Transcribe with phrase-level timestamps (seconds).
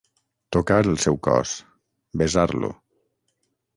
[0.55, 1.53] Tocar el seu cos.
[2.23, 2.71] Besar-lo...